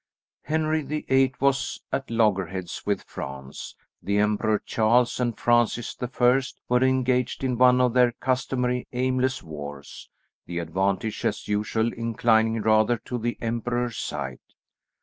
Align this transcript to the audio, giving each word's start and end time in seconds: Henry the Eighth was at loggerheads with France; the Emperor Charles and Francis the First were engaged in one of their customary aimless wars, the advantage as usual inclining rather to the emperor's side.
Henry 0.41 0.81
the 0.81 1.05
Eighth 1.09 1.39
was 1.39 1.79
at 1.91 2.09
loggerheads 2.09 2.87
with 2.87 3.03
France; 3.03 3.75
the 4.01 4.17
Emperor 4.17 4.57
Charles 4.65 5.19
and 5.19 5.37
Francis 5.37 5.93
the 5.93 6.07
First 6.07 6.59
were 6.67 6.83
engaged 6.83 7.43
in 7.43 7.55
one 7.55 7.79
of 7.79 7.93
their 7.93 8.11
customary 8.13 8.87
aimless 8.93 9.43
wars, 9.43 10.09
the 10.47 10.57
advantage 10.57 11.23
as 11.23 11.47
usual 11.47 11.93
inclining 11.93 12.63
rather 12.63 12.97
to 12.97 13.19
the 13.19 13.37
emperor's 13.41 13.97
side. 13.97 14.39